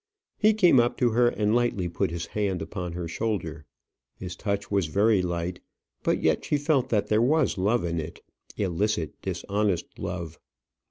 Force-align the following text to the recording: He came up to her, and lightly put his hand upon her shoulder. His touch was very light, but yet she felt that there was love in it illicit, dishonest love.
He 0.39 0.55
came 0.55 0.79
up 0.79 0.97
to 0.97 1.11
her, 1.11 1.27
and 1.27 1.53
lightly 1.53 1.87
put 1.87 2.09
his 2.09 2.25
hand 2.25 2.63
upon 2.63 2.93
her 2.93 3.07
shoulder. 3.07 3.65
His 4.15 4.35
touch 4.35 4.71
was 4.71 4.87
very 4.87 5.21
light, 5.21 5.59
but 6.01 6.23
yet 6.23 6.43
she 6.43 6.57
felt 6.57 6.89
that 6.89 7.05
there 7.05 7.21
was 7.21 7.55
love 7.55 7.83
in 7.85 7.99
it 7.99 8.19
illicit, 8.57 9.21
dishonest 9.21 9.99
love. 9.99 10.39